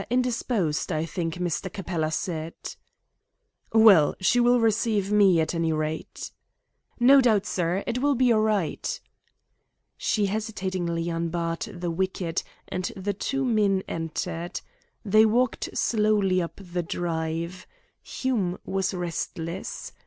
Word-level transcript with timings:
Indisposed, 0.09 0.91
I 0.91 1.05
think 1.05 1.35
Mr. 1.35 1.71
Capella 1.71 2.09
said." 2.09 2.55
"Well, 3.71 4.15
she 4.19 4.39
will 4.39 4.59
receive 4.59 5.11
me, 5.11 5.39
at 5.39 5.53
any 5.53 5.71
rate." 5.71 6.31
"No 6.99 7.21
doubt, 7.21 7.45
sir, 7.45 7.83
it 7.85 7.99
will 7.99 8.15
be 8.15 8.33
all 8.33 8.41
right." 8.41 8.99
She 9.99 10.25
hesitatingly 10.25 11.07
unbarred 11.07 11.69
the 11.81 11.91
wicket, 11.91 12.43
and 12.67 12.91
the 12.97 13.13
two 13.13 13.45
men 13.45 13.83
entered. 13.87 14.61
They 15.05 15.23
walked 15.23 15.69
slowly 15.75 16.41
up 16.41 16.55
the 16.59 16.81
drive. 16.81 17.67
Hume 18.01 18.57
was 18.65 18.95
restless. 18.95 19.93